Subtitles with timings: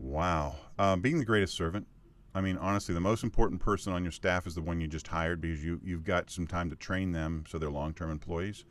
[0.00, 0.56] Wow.
[0.78, 1.86] Uh, being the greatest servant.
[2.34, 5.06] I mean, honestly, the most important person on your staff is the one you just
[5.06, 8.64] hired because you, you've got some time to train them so they're long term employees.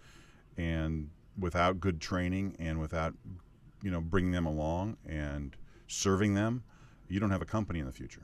[0.57, 3.13] And without good training and without,
[3.83, 5.55] you know, bringing them along and
[5.87, 6.63] serving them,
[7.09, 8.23] you don't have a company in the future.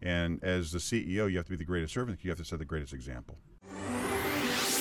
[0.00, 2.20] And as the CEO, you have to be the greatest servant.
[2.22, 3.38] You have to set the greatest example.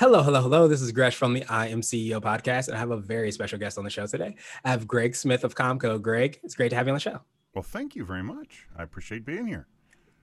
[0.00, 0.66] Hello, hello, hello.
[0.66, 3.58] This is Gresh from the I Am CEO podcast, and I have a very special
[3.58, 4.34] guest on the show today.
[4.64, 6.00] I have Greg Smith of Compco.
[6.00, 7.20] Greg, it's great to have you on the show.
[7.54, 8.66] Well, thank you very much.
[8.74, 9.66] I appreciate being here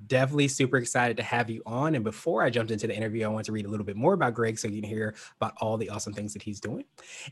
[0.06, 1.96] definitely super excited to have you on.
[1.96, 4.14] And before I jumped into the interview, I want to read a little bit more
[4.14, 6.86] about Greg so you can hear about all the awesome things that he's doing.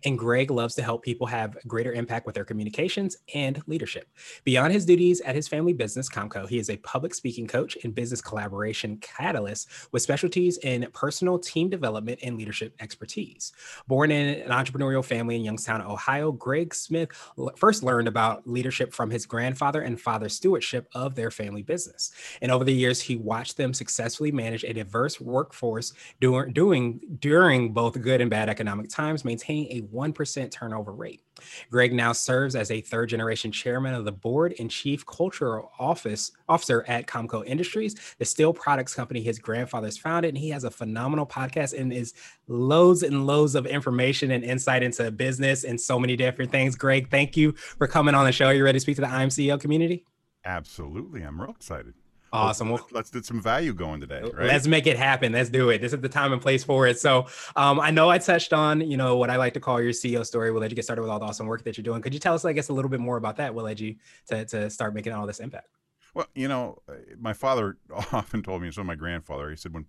[0.03, 4.09] And Greg loves to help people have greater impact with their communications and leadership.
[4.43, 7.93] Beyond his duties at his family business, Compco, he is a public speaking coach and
[7.93, 13.51] business collaboration catalyst with specialties in personal team development and leadership expertise.
[13.87, 17.09] Born in an entrepreneurial family in Youngstown, Ohio, Greg Smith
[17.57, 22.11] first learned about leadership from his grandfather and father's stewardship of their family business.
[22.41, 27.73] And over the years, he watched them successfully manage a diverse workforce during, doing, during
[27.73, 31.21] both good and bad economic times, maintaining a 1% turnover rate.
[31.69, 36.31] Greg now serves as a third generation chairman of the board and chief cultural office
[36.47, 40.29] officer at Compco Industries, the steel products company his grandfather's founded.
[40.29, 42.13] And he has a phenomenal podcast and is
[42.47, 46.75] loads and loads of information and insight into business and so many different things.
[46.75, 48.45] Greg, thank you for coming on the show.
[48.45, 50.05] Are you ready to speak to the IMCEO community?
[50.45, 51.21] Absolutely.
[51.21, 51.93] I'm real excited.
[52.35, 52.71] Awesome.
[52.71, 54.21] Let's, let's get some value going today.
[54.21, 54.47] Right?
[54.47, 55.31] Let's make it happen.
[55.31, 55.79] Let's do it.
[55.79, 56.99] This is the time and place for it.
[56.99, 59.91] So um, I know I touched on, you know, what I like to call your
[59.91, 60.51] CEO story.
[60.51, 62.01] We'll let you get started with all the awesome work that you're doing?
[62.01, 63.53] Could you tell us, I guess, a little bit more about that?
[63.53, 63.95] We'll led you
[64.27, 65.67] to, to start making all this impact?
[66.13, 66.81] Well, you know,
[67.17, 67.77] my father
[68.11, 69.85] often told me, so my grandfather, he said, when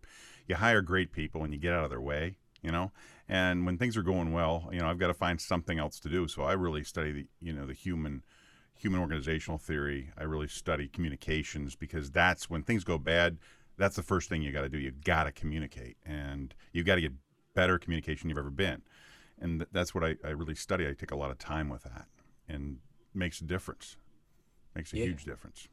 [0.46, 2.90] you hire great people and you get out of their way, you know,
[3.28, 6.08] and when things are going well, you know, I've got to find something else to
[6.08, 6.26] do.
[6.28, 8.22] So I really study the, you know, the human–
[8.78, 10.10] human organizational theory.
[10.16, 13.38] I really study communications because that's when things go bad.
[13.78, 14.78] That's the first thing you got to do.
[14.78, 17.12] You got to communicate, and you got to get
[17.54, 18.82] better communication you've ever been.
[19.40, 20.88] And th- that's what I, I, really study.
[20.88, 22.06] I take a lot of time with that,
[22.48, 22.78] and
[23.12, 23.96] makes a difference.
[24.74, 25.04] Makes a yeah.
[25.04, 25.68] huge difference.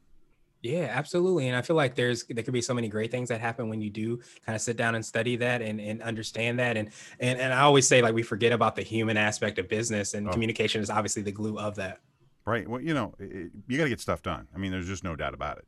[0.64, 1.48] Yeah, absolutely.
[1.48, 3.82] And I feel like there's there could be so many great things that happen when
[3.82, 4.16] you do
[4.46, 6.78] kind of sit down and study that and, and understand that.
[6.78, 10.14] And, and and I always say like we forget about the human aspect of business
[10.14, 10.32] and oh.
[10.32, 12.00] communication is obviously the glue of that.
[12.46, 12.68] Right.
[12.68, 14.48] Well, you know, it, you got to get stuff done.
[14.54, 15.66] I mean, there's just no doubt about it.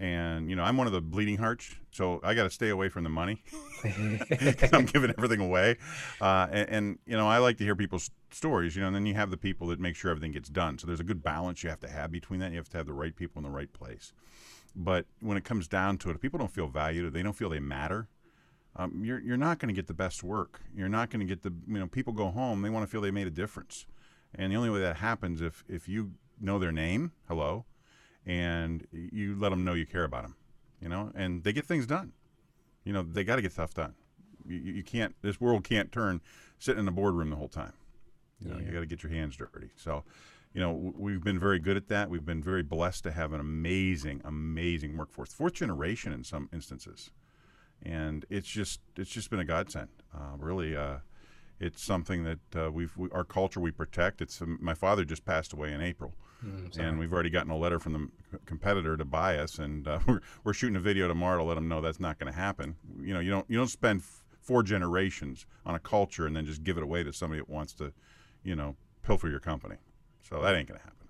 [0.00, 2.88] And you know, I'm one of the bleeding hearts, so I got to stay away
[2.88, 3.44] from the money
[4.72, 5.76] I'm giving everything away.
[6.20, 8.74] Uh, and, and, you know, I like to hear people's stories.
[8.74, 10.78] You know, and then you have the people that make sure everything gets done.
[10.78, 12.50] So there's a good balance you have to have between that.
[12.50, 14.12] You have to have the right people in the right place.
[14.74, 17.48] But when it comes down to it, if people don't feel valued, they don't feel
[17.48, 18.08] they matter.
[18.76, 20.60] Um, you're you're not going to get the best work.
[20.74, 22.62] You're not going to get the you know people go home.
[22.62, 23.86] They want to feel they made a difference.
[24.36, 27.64] And the only way that happens if if you know their name, hello,
[28.26, 30.36] and you let them know you care about them,
[30.80, 32.12] you know, and they get things done.
[32.84, 33.94] You know, they got to get stuff done.
[34.46, 35.14] You, you can't.
[35.22, 36.20] This world can't turn
[36.58, 37.72] sitting in a boardroom the whole time.
[38.40, 38.66] You know, yeah.
[38.66, 39.70] you got to get your hands dirty.
[39.76, 40.04] So,
[40.52, 42.10] you know, we've been very good at that.
[42.10, 47.10] We've been very blessed to have an amazing, amazing workforce, fourth generation in some instances,
[47.82, 49.88] and it's just it's just been a godsend.
[50.14, 50.98] Uh, really, uh,
[51.60, 54.20] it's something that uh, we've we, our culture we protect.
[54.20, 57.56] It's um, my father just passed away in April, mm, and we've already gotten a
[57.56, 61.38] letter from the competitor to buy us, and uh, we're we're shooting a video tomorrow
[61.38, 62.76] to let them know that's not going to happen.
[63.00, 66.44] You know, you don't you don't spend f- four generations on a culture and then
[66.44, 67.92] just give it away to somebody that wants to,
[68.42, 69.76] you know, pilfer your company.
[70.28, 71.03] So that ain't going to happen.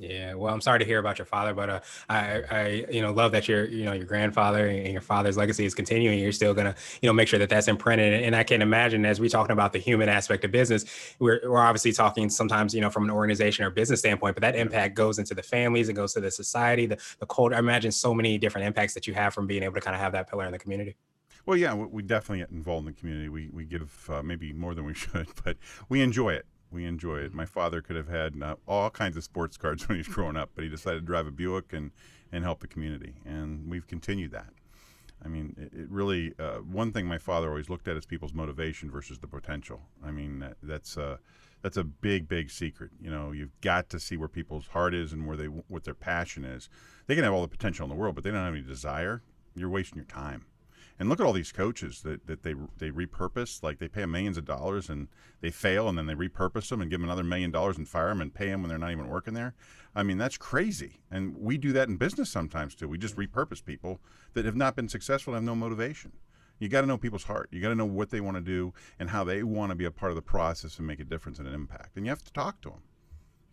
[0.00, 3.12] Yeah, well, I'm sorry to hear about your father, but uh, I, I, you know,
[3.12, 6.18] love that your, you know, your grandfather and your father's legacy is continuing.
[6.18, 8.22] You're still gonna, you know, make sure that that's imprinted.
[8.22, 10.86] And I can imagine as we're talking about the human aspect of business,
[11.18, 14.56] we're, we're obviously talking sometimes, you know, from an organization or business standpoint, but that
[14.56, 17.54] impact goes into the families, it goes to the society, the, the culture.
[17.54, 20.00] I imagine so many different impacts that you have from being able to kind of
[20.00, 20.96] have that pillar in the community.
[21.44, 23.28] Well, yeah, we definitely get involved in the community.
[23.28, 25.58] We we give uh, maybe more than we should, but
[25.90, 27.34] we enjoy it we enjoy it.
[27.34, 30.36] My father could have had uh, all kinds of sports cards when he was growing
[30.36, 31.90] up, but he decided to drive a Buick and,
[32.32, 33.14] and help the community.
[33.24, 34.52] And we've continued that.
[35.22, 38.32] I mean, it, it really, uh, one thing my father always looked at is people's
[38.32, 39.82] motivation versus the potential.
[40.04, 41.18] I mean, that, that's, uh,
[41.62, 42.90] that's a big, big secret.
[43.00, 45.94] You know, you've got to see where people's heart is and where they what their
[45.94, 46.68] passion is.
[47.06, 49.22] They can have all the potential in the world, but they don't have any desire.
[49.54, 50.46] You're wasting your time.
[51.00, 53.62] And look at all these coaches that, that they they repurpose.
[53.62, 55.08] Like they pay them millions of dollars and
[55.40, 58.10] they fail, and then they repurpose them and give them another million dollars and fire
[58.10, 59.54] them and pay them when they're not even working there.
[59.94, 61.00] I mean, that's crazy.
[61.10, 62.86] And we do that in business sometimes too.
[62.86, 63.98] We just repurpose people
[64.34, 66.12] that have not been successful and have no motivation.
[66.58, 67.48] You got to know people's heart.
[67.50, 69.86] You got to know what they want to do and how they want to be
[69.86, 71.96] a part of the process and make a difference and an impact.
[71.96, 72.82] And you have to talk to them.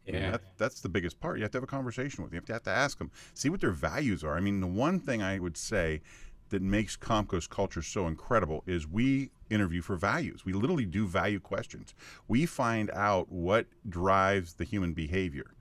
[0.06, 0.32] Yeah.
[0.32, 1.38] That, that's the biggest part.
[1.38, 2.36] You have to have a conversation with them.
[2.36, 4.36] You have to, have to ask them, see what their values are.
[4.36, 6.02] I mean, the one thing I would say
[6.50, 10.46] that makes Compco's culture so incredible is we interview for values.
[10.46, 11.94] We literally do value questions.
[12.28, 15.54] We find out what drives the human behavior.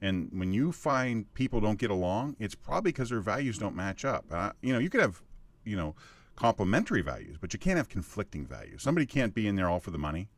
[0.00, 4.04] And when you find people don't get along, it's probably because their values don't match
[4.04, 4.24] up.
[4.30, 5.22] Uh, you know, you could have,
[5.64, 5.94] you know,
[6.34, 8.82] complementary values, but you can't have conflicting values.
[8.82, 10.28] Somebody can't be in there all for the money,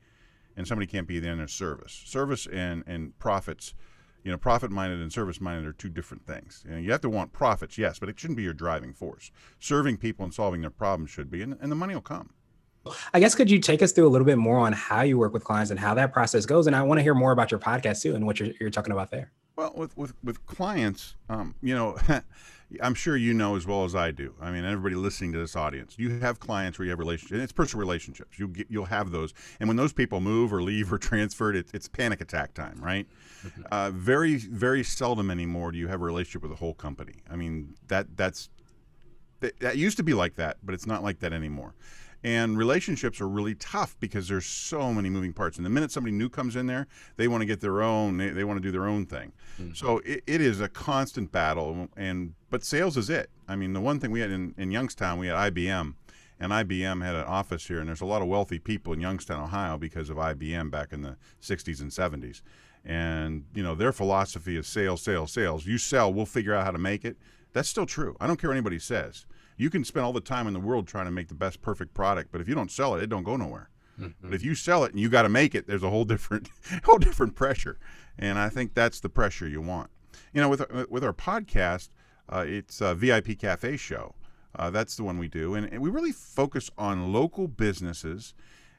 [0.56, 2.02] and somebody can't be there in their service.
[2.04, 3.74] Service and and profits,
[4.24, 6.64] you know, profit minded and service minded are two different things.
[6.66, 9.30] You, know, you have to want profits, yes, but it shouldn't be your driving force.
[9.60, 12.30] Serving people and solving their problems should be, and, and the money will come.
[13.12, 15.32] I guess could you take us through a little bit more on how you work
[15.32, 16.66] with clients and how that process goes?
[16.66, 18.92] And I want to hear more about your podcast too and what you're, you're talking
[18.92, 19.30] about there.
[19.56, 21.96] Well, with with with clients, um, you know,
[22.82, 24.34] I'm sure you know as well as I do.
[24.40, 27.40] I mean, everybody listening to this audience, you have clients where you have relationships.
[27.40, 28.38] It's personal relationships.
[28.38, 31.66] You get, you'll have those, and when those people move or leave or transferred, it,
[31.72, 33.06] it's panic attack time, right?
[33.44, 33.62] Mm-hmm.
[33.70, 37.14] Uh, very very seldom anymore do you have a relationship with a whole company.
[37.30, 38.48] I mean, that that's
[39.40, 41.74] that, that used to be like that, but it's not like that anymore.
[42.24, 45.58] And relationships are really tough because there's so many moving parts.
[45.58, 46.86] And the minute somebody new comes in there,
[47.16, 49.32] they want to get their own, they, they want to do their own thing.
[49.60, 49.74] Mm-hmm.
[49.74, 51.90] So it, it is a constant battle.
[51.98, 53.28] And but sales is it.
[53.46, 55.94] I mean, the one thing we had in, in Youngstown, we had IBM,
[56.40, 57.78] and IBM had an office here.
[57.78, 61.02] And there's a lot of wealthy people in Youngstown, Ohio, because of IBM back in
[61.02, 62.40] the 60s and 70s.
[62.86, 65.66] And you know their philosophy is sales, sales, sales.
[65.66, 67.18] You sell, we'll figure out how to make it.
[67.52, 68.16] That's still true.
[68.18, 70.86] I don't care what anybody says you can spend all the time in the world
[70.86, 73.22] trying to make the best perfect product, but if you don't sell it, it don't
[73.22, 73.70] go nowhere.
[74.00, 74.12] Mm-hmm.
[74.22, 76.50] But if you sell it and you got to make it, there's a whole different,
[76.84, 77.78] whole different pressure,
[78.18, 79.90] and I think that's the pressure you want.
[80.32, 81.90] You know, with with our podcast,
[82.28, 84.14] uh, it's a VIP Cafe show.
[84.56, 88.34] Uh, that's the one we do, and, and we really focus on local businesses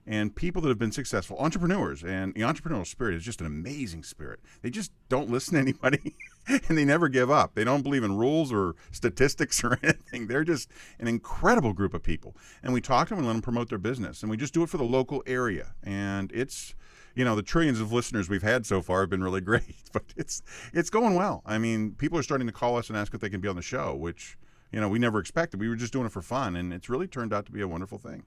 [0.08, 2.04] and people that have been successful, entrepreneurs.
[2.04, 4.40] And the entrepreneurial spirit is just an amazing spirit.
[4.62, 6.16] They just don't listen to anybody
[6.48, 7.56] and they never give up.
[7.56, 10.28] They don't believe in rules or statistics or anything.
[10.28, 10.70] They're just
[11.00, 12.36] an incredible group of people.
[12.62, 14.22] And we talk to them and let them promote their business.
[14.22, 15.74] And we just do it for the local area.
[15.84, 16.76] And it's,
[17.16, 20.04] you know, the trillions of listeners we've had so far have been really great, but
[20.16, 20.44] it's
[20.74, 21.42] it's going well.
[21.46, 23.56] I mean, people are starting to call us and ask if they can be on
[23.56, 24.38] the show, which,
[24.72, 25.60] you know, we never expected.
[25.60, 27.68] We were just doing it for fun and it's really turned out to be a
[27.68, 28.24] wonderful thing.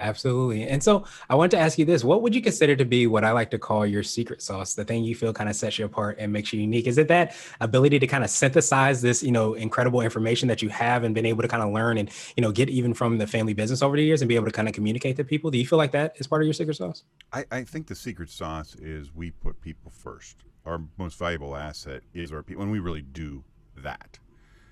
[0.00, 0.66] Absolutely.
[0.66, 3.24] And so I want to ask you this what would you consider to be what
[3.24, 5.84] I like to call your secret sauce, the thing you feel kind of sets you
[5.84, 6.86] apart and makes you unique?
[6.86, 10.68] Is it that ability to kind of synthesize this, you know, incredible information that you
[10.68, 13.26] have and been able to kind of learn and, you know, get even from the
[13.26, 15.50] family business over the years and be able to kind of communicate to people?
[15.50, 17.04] Do you feel like that is part of your secret sauce?
[17.32, 20.36] I, I think the secret sauce is we put people first.
[20.66, 23.44] Our most valuable asset is our people, and we really do
[23.76, 24.18] that.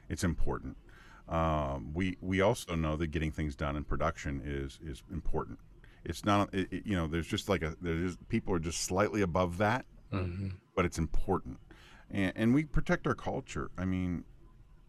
[0.08, 0.76] It's important.
[1.28, 5.58] Um, we we also know that getting things done in production is is important.
[6.04, 9.22] It's not it, it, you know there's just like a there's people are just slightly
[9.22, 10.48] above that, mm-hmm.
[10.74, 11.58] but it's important,
[12.10, 13.70] and, and we protect our culture.
[13.78, 14.24] I mean,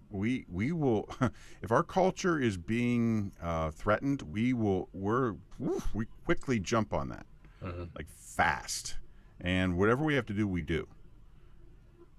[0.09, 1.07] we we will
[1.61, 5.35] if our culture is being uh, threatened, we will we're
[5.93, 7.25] we quickly jump on that
[7.63, 7.83] mm-hmm.
[7.95, 8.97] like fast,
[9.39, 10.87] and whatever we have to do, we do.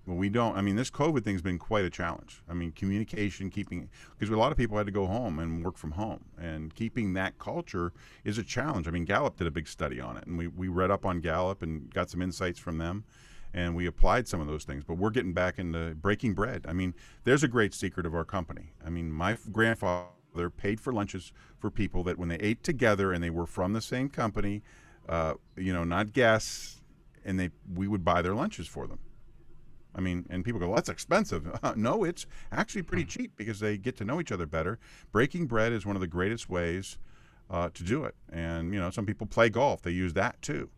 [0.07, 0.55] Well, we don't.
[0.57, 2.43] I mean, this COVID thing's been quite a challenge.
[2.49, 5.79] I mean, communication, keeping because a lot of people had to go home and work
[5.79, 7.93] from home, and keeping that culture
[8.23, 8.87] is a challenge.
[8.87, 11.21] I mean, Gallup did a big study on it, and we we read up on
[11.21, 13.05] Gallup and got some insights from them,
[13.55, 14.85] and we applied some of those things.
[14.85, 16.67] But we're getting back into breaking bread.
[16.69, 16.93] I mean,
[17.25, 18.73] there's a great secret of our company.
[18.85, 23.25] I mean, my grandfather paid for lunches for people that when they ate together and
[23.25, 24.63] they were from the same company,
[25.09, 26.83] uh, you know, not guests,
[27.25, 28.99] and they we would buy their lunches for them
[29.95, 31.47] I mean, and people go, well, that's expensive.
[31.77, 33.09] no, it's actually pretty hmm.
[33.09, 34.79] cheap because they get to know each other better.
[35.13, 36.99] Breaking bread is one of the greatest ways
[37.51, 38.15] uh, to do it.
[38.33, 40.71] And, you know, some people play golf, they use that too.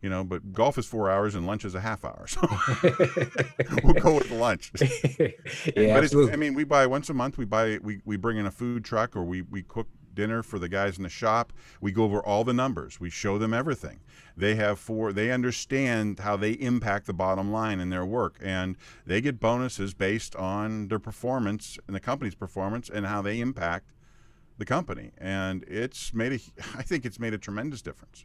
[0.00, 2.26] You know, but golf is four hours and lunch is a half hour.
[2.32, 2.40] So
[3.84, 4.72] we'll go with lunch.
[4.80, 5.28] yeah,
[5.76, 6.32] but absolutely.
[6.32, 7.38] I mean, we buy once a month.
[7.38, 10.58] We buy we, we bring in a food truck or we we cook dinner for
[10.58, 11.52] the guys in the shop.
[11.80, 13.00] We go over all the numbers.
[13.00, 14.00] We show them everything.
[14.36, 15.12] They have four.
[15.12, 18.76] They understand how they impact the bottom line in their work, and
[19.06, 23.92] they get bonuses based on their performance and the company's performance and how they impact
[24.58, 25.12] the company.
[25.18, 26.34] And it's made a.
[26.78, 28.24] I think it's made a tremendous difference.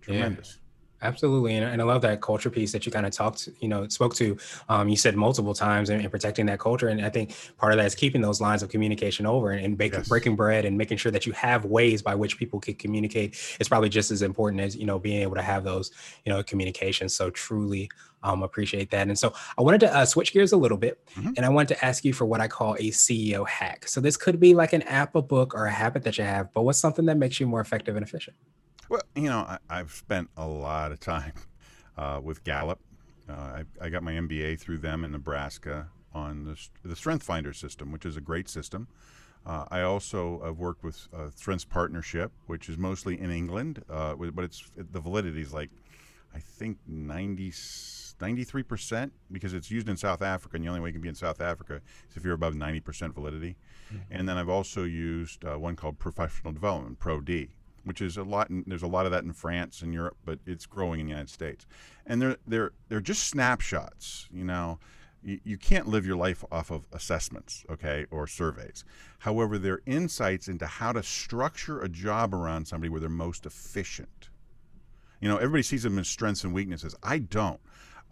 [0.00, 0.58] Tremendous.
[1.02, 3.88] Absolutely, and, and I love that culture piece that you kind of talked, you know,
[3.88, 4.38] spoke to.
[4.68, 7.86] Um, you said multiple times and, protecting that culture, and I think part of that
[7.86, 10.08] is keeping those lines of communication over and, and yes.
[10.08, 13.36] breaking bread and making sure that you have ways by which people can communicate.
[13.58, 15.90] It's probably just as important as you know being able to have those,
[16.24, 17.14] you know, communications.
[17.14, 17.90] So truly
[18.22, 19.08] um, appreciate that.
[19.08, 21.32] And so I wanted to uh, switch gears a little bit, mm-hmm.
[21.36, 23.88] and I wanted to ask you for what I call a CEO hack.
[23.88, 26.52] So this could be like an app, a book, or a habit that you have,
[26.52, 28.36] but what's something that makes you more effective and efficient?
[28.92, 31.32] Well, you know, I, have spent a lot of time
[31.96, 32.78] uh, with Gallup.
[33.26, 37.54] Uh, I, I, got my MBA through them in Nebraska on the, the Strength Finder
[37.54, 38.88] system, which is a great system.
[39.46, 44.14] Uh, I also have worked with uh, Strengths Partnership, which is mostly in England, uh,
[44.14, 45.70] but it's the validity is like,
[46.34, 50.92] I think 90, 93% because it's used in South Africa, and the only way you
[50.92, 51.80] can be in South Africa
[52.10, 53.56] is if you're above 90% validity.
[53.86, 54.02] Mm-hmm.
[54.10, 57.48] And then I've also used uh, one called Professional Development, Pro D,
[57.84, 58.50] which is a lot.
[58.50, 61.10] In, there's a lot of that in France and Europe, but it's growing in the
[61.10, 61.66] United States.
[62.06, 64.28] And they're they're they're just snapshots.
[64.32, 64.78] You know,
[65.22, 68.84] you, you can't live your life off of assessments, okay, or surveys.
[69.20, 74.30] However, they're insights into how to structure a job around somebody where they're most efficient.
[75.20, 76.96] You know, everybody sees them as strengths and weaknesses.
[77.02, 77.60] I don't.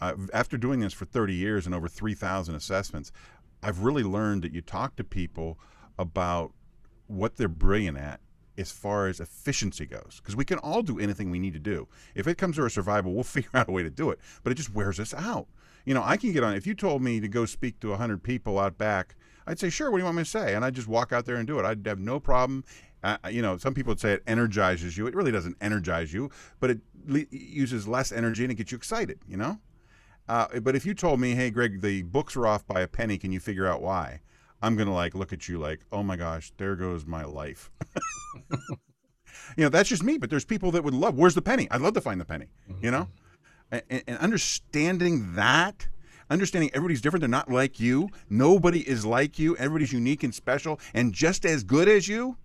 [0.01, 3.13] Uh, after doing this for 30 years and over 3,000 assessments,
[3.63, 5.59] I've really learned that you talk to people
[5.99, 6.53] about
[7.09, 8.21] what they're brilliant at
[8.61, 11.89] as far as efficiency goes because we can all do anything we need to do.
[12.15, 14.53] If it comes to our survival we'll figure out a way to do it but
[14.53, 15.47] it just wears us out.
[15.85, 18.23] You know i can get on if you told me to go speak to 100
[18.23, 20.55] people out back i'd say sure what do you want me to say?
[20.55, 21.65] And i'd just walk out there and do it.
[21.65, 22.65] I'd have no problem.
[23.03, 25.07] Uh, you know some people would say it energizes you.
[25.07, 28.77] It really doesn't energize you but it le- uses less energy and it gets you
[28.77, 29.59] excited you know?
[30.29, 33.17] Uh, but if you told me hey greg the books are off by a penny
[33.17, 34.21] can you figure out why
[34.63, 37.71] I'm gonna like look at you like, oh my gosh, there goes my life.
[38.51, 38.77] you
[39.59, 40.19] know, that's just me.
[40.19, 41.17] But there's people that would love.
[41.17, 41.69] Where's the penny?
[41.71, 42.47] I'd love to find the penny.
[42.71, 42.85] Mm-hmm.
[42.85, 43.09] You know,
[43.71, 45.89] and, and understanding that
[46.31, 47.21] understanding everybody's different.
[47.21, 48.09] They're not like you.
[48.31, 49.57] Nobody is like you.
[49.57, 52.37] Everybody's unique and special and just as good as you.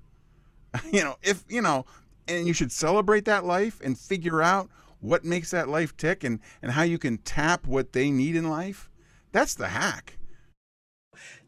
[0.91, 1.85] You know, if, you know,
[2.27, 4.69] and you should celebrate that life and figure out
[4.99, 8.49] what makes that life tick and, and how you can tap what they need in
[8.49, 8.89] life.
[9.31, 10.17] That's the hack.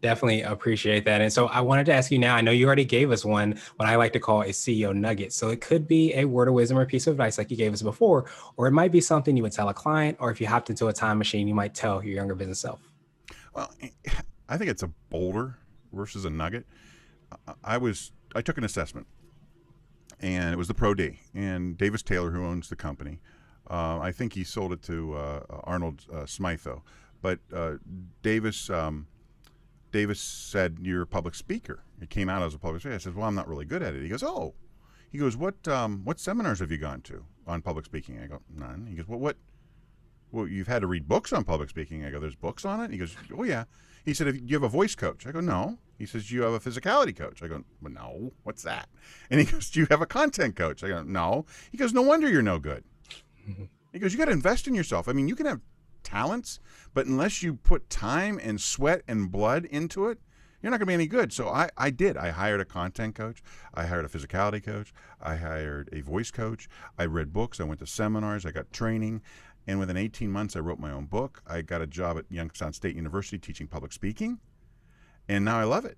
[0.02, 1.22] Definitely appreciate that.
[1.22, 3.60] And so I wanted to ask you now, I know you already gave us one,
[3.78, 5.34] what I like to call a CEO nugget.
[5.34, 7.74] So it could be a word of wisdom or piece of advice like you gave
[7.74, 10.48] us before, or it might be something you would tell a client, or if you
[10.48, 12.80] hopped into a time machine, you might tell your younger business self.
[13.54, 13.72] Well,
[14.50, 15.58] I think it's a boulder
[15.92, 16.66] versus a nugget.
[17.64, 19.08] I was, I took an assessment
[20.20, 23.20] and it was the Pro D and Davis Taylor, who owns the company.
[23.70, 26.84] Uh, I think he sold it to uh, Arnold uh, Smythe, though.
[27.22, 27.74] But uh,
[28.24, 29.08] Davis, um,
[29.92, 31.84] Davis said, You're a public speaker.
[32.02, 32.96] It came out as a public speaker.
[32.96, 34.04] I said, Well, I'm not really good at it.
[34.04, 34.54] He goes, Oh.
[35.12, 38.20] He goes, What um, what seminars have you gone to on public speaking?
[38.22, 38.88] I go, None.
[38.90, 39.38] He goes, Well, what?
[40.32, 42.06] Well, you've had to read books on public speaking.
[42.06, 42.92] I go, There's books on it?
[42.92, 43.66] He goes, Oh, yeah.
[44.06, 45.26] He said, Do you have a voice coach?
[45.26, 45.78] I go, No.
[45.98, 47.42] He says, Do you have a physicality coach?
[47.42, 48.32] I go, well, No.
[48.44, 48.90] What's that?
[49.30, 50.84] And he goes, Do you have a content coach?
[50.84, 51.46] I go, No.
[51.72, 52.84] He goes, No wonder you're no good.
[53.94, 55.08] He goes, You got to invest in yourself.
[55.08, 55.62] I mean, you can have
[56.08, 56.60] talents,
[56.94, 60.20] but unless you put time and sweat and blood into it,
[60.62, 61.32] you're not going to be any good.
[61.34, 62.18] So I, I did.
[62.18, 63.44] I hired a content coach.
[63.74, 64.94] I hired a physicality coach.
[65.22, 66.68] I hired a voice coach.
[66.98, 67.60] I read books.
[67.60, 68.46] I went to seminars.
[68.46, 69.22] I got training.
[69.68, 71.44] And within 18 months, I wrote my own book.
[71.46, 74.40] I got a job at Youngstown State University teaching public speaking.
[75.28, 75.98] And now I love it.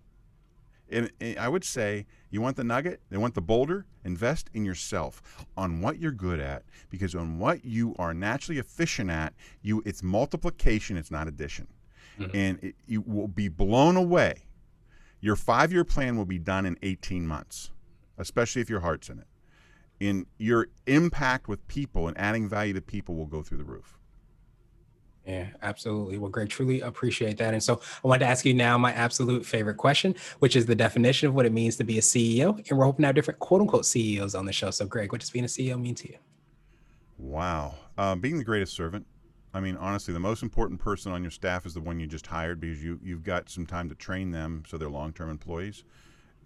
[0.92, 5.22] And, I would say you want the nugget, they want the boulder, invest in yourself
[5.58, 10.04] on what you're good at because on what you are naturally efficient at, you it's
[10.04, 11.68] multiplication, it's not addition.
[12.20, 12.36] Mm-hmm.
[12.36, 14.44] And it, you will be blown away.
[15.22, 17.72] Your 5-year plan will be done in 18 months,
[18.18, 19.28] especially if your heart's in it.
[20.00, 23.99] In your impact with people and adding value to people will go through the roof.
[25.30, 26.18] Yeah, absolutely.
[26.18, 27.54] Well, Greg, truly appreciate that.
[27.54, 30.74] And so I wanted to ask you now my absolute favorite question, which is the
[30.74, 32.58] definition of what it means to be a CEO.
[32.68, 34.72] And we're hoping to have different quote unquote CEOs on the show.
[34.72, 36.18] So, Greg, what does being a CEO mean to you?
[37.20, 37.76] Wow.
[37.96, 39.06] Uh, being the greatest servant.
[39.54, 42.26] I mean, honestly, the most important person on your staff is the one you just
[42.26, 45.84] hired because you, you've got some time to train them so they're long term employees.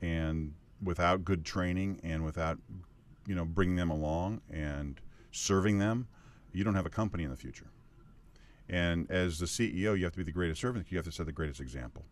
[0.02, 2.58] And without good training and without,
[3.28, 5.00] you know, bringing them along and
[5.32, 6.08] serving them,
[6.52, 7.68] you don't have a company in the future.
[8.74, 10.88] And as the CEO, you have to be the greatest servant.
[10.90, 12.04] You have to set the greatest example.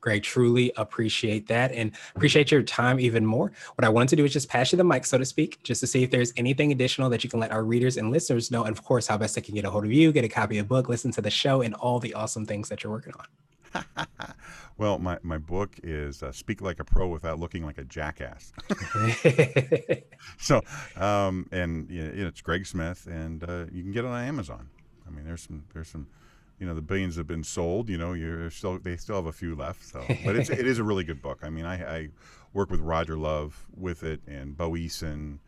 [0.00, 3.52] Greg, truly appreciate that and appreciate your time even more.
[3.76, 5.80] What I wanted to do is just pass you the mic, so to speak, just
[5.82, 8.64] to see if there's anything additional that you can let our readers and listeners know.
[8.64, 10.58] And of course, how best they can get a hold of you, get a copy
[10.58, 13.14] of the book, listen to the show, and all the awesome things that you're working
[13.74, 14.06] on.
[14.78, 18.52] Well, my, my book is uh, Speak Like a Pro Without Looking Like a Jackass.
[20.38, 20.60] so,
[20.96, 24.68] um, and you know, it's Greg Smith, and uh, you can get it on Amazon.
[25.06, 26.06] I mean, there's some, there's some,
[26.58, 27.88] you know, the billions have been sold.
[27.88, 29.84] You know, you're still, they still have a few left.
[29.84, 31.40] So, but it's, it is a really good book.
[31.42, 32.08] I mean, I, I
[32.52, 35.38] work with Roger Love with it, and Bo Eason,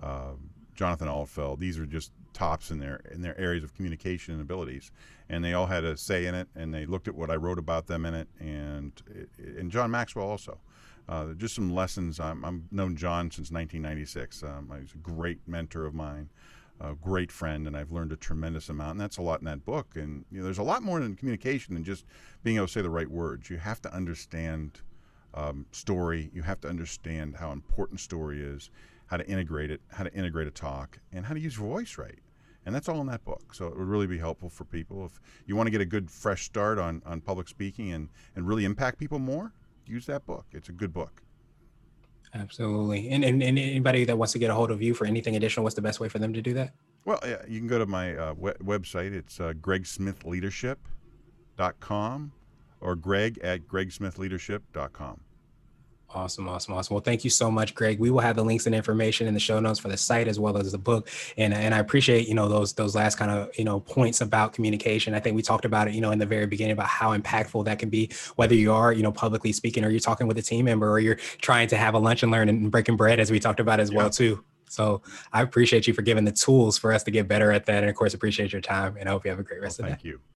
[0.00, 0.32] uh,
[0.74, 1.58] Jonathan Altfeld.
[1.60, 4.90] These are just tops in their in their areas of communication and abilities,
[5.28, 7.58] and they all had a say in it, and they looked at what I wrote
[7.58, 8.92] about them in it, and
[9.38, 10.58] and John Maxwell also.
[11.08, 12.18] Uh, just some lessons.
[12.18, 14.42] I'm, I've known John since 1996.
[14.42, 16.28] Um, he's a great mentor of mine,
[16.80, 18.92] a great friend, and I've learned a tremendous amount.
[18.92, 19.96] And that's a lot in that book.
[19.96, 22.04] And you know, there's a lot more in communication than just
[22.42, 23.48] being able to say the right words.
[23.50, 24.80] You have to understand
[25.34, 26.30] um, story.
[26.32, 28.70] You have to understand how important story is,
[29.06, 31.98] how to integrate it, how to integrate a talk, and how to use your voice
[31.98, 32.18] right.
[32.64, 33.54] And that's all in that book.
[33.54, 35.06] So it would really be helpful for people.
[35.06, 38.46] If you want to get a good fresh start on, on public speaking and, and
[38.46, 39.52] really impact people more,
[39.86, 40.46] use that book.
[40.50, 41.22] It's a good book.
[42.40, 43.08] Absolutely.
[43.08, 45.64] And, and, and anybody that wants to get a hold of you for anything additional,
[45.64, 46.72] what's the best way for them to do that?
[47.04, 49.12] Well, yeah, you can go to my uh, we- website.
[49.12, 52.32] It's uh, gregsmithleadership.com
[52.80, 55.20] or greg at gregsmithleadership.com.
[56.14, 56.94] Awesome, awesome, awesome.
[56.94, 57.98] Well, thank you so much, Greg.
[57.98, 60.38] We will have the links and information in the show notes for the site as
[60.38, 61.10] well as the book.
[61.36, 64.52] And and I appreciate you know those those last kind of you know points about
[64.52, 65.14] communication.
[65.14, 67.64] I think we talked about it you know in the very beginning about how impactful
[67.64, 70.42] that can be, whether you are you know publicly speaking or you're talking with a
[70.42, 73.30] team member or you're trying to have a lunch and learn and breaking bread as
[73.30, 73.96] we talked about as yeah.
[73.96, 74.42] well too.
[74.68, 77.82] So I appreciate you for giving the tools for us to get better at that,
[77.82, 78.96] and of course appreciate your time.
[78.98, 80.10] And I hope you have a great oh, rest well, of the day.
[80.12, 80.35] Thank